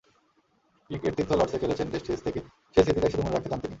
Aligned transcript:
ক্রিকেট-তীর্থ 0.89 1.31
লর্ডসে 1.33 1.61
খেলেছেন—টেস্ট 1.61 2.05
series 2.07 2.21
থেকে 2.23 2.39
সেই 2.75 2.83
স্মৃতিটাই 2.85 3.11
শুধু 3.13 3.23
মনে 3.23 3.35
রাখতে 3.35 3.49
চান 3.49 3.59
তিনি। 3.59 3.69